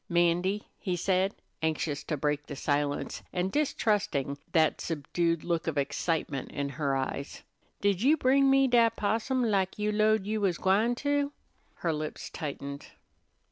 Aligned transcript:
"'Mandy," 0.09 0.67
he 0.79 0.95
said, 0.95 1.35
anxious 1.61 2.03
to 2.05 2.17
break 2.17 2.47
the 2.47 2.55
silence, 2.55 3.21
and 3.31 3.51
distrusting 3.51 4.39
that 4.51 4.81
subdued 4.81 5.43
look 5.43 5.67
of 5.67 5.77
excitement 5.77 6.49
in 6.51 6.69
her 6.69 6.95
eyes, 6.95 7.43
"did 7.81 8.01
you 8.01 8.17
bring 8.17 8.49
me 8.49 8.67
dat 8.67 8.95
possum, 8.95 9.43
lak 9.43 9.77
you 9.77 9.91
'lowed 9.91 10.25
you 10.25 10.41
was 10.41 10.57
gwine 10.57 10.95
to?" 10.95 11.31
Her 11.75 11.93
lips 11.93 12.31
tightened. 12.31 12.87